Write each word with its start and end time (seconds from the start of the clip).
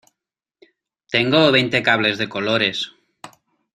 tengo 1.13 1.51
veinte 1.51 1.83
cables 1.83 2.17
de 2.17 2.27
colores 2.27 2.77